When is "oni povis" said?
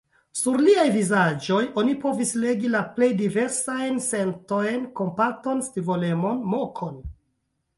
1.81-2.31